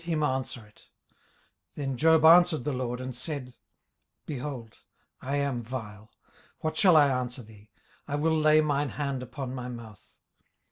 [0.03, 0.71] 18:040:003
[1.75, 3.45] Then Job answered the LORD, and said,
[4.25, 4.75] 18:040:004 Behold,
[5.21, 6.09] I am vile;
[6.61, 7.69] what shall I answer thee?
[8.07, 10.17] I will lay mine hand upon my mouth.